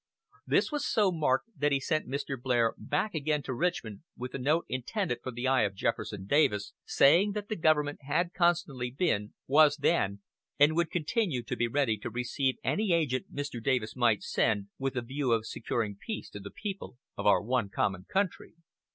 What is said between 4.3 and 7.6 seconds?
a note intended for the eye of Jefferson Davis, saying that the